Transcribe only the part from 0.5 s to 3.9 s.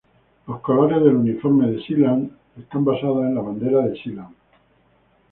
colores del uniforme de Sealand están basadas en la bandera